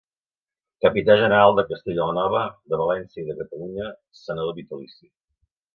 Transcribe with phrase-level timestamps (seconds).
[0.85, 2.41] Capità General de Castella la Nova,
[2.73, 5.11] de València i de Catalunya, Senador vitalici.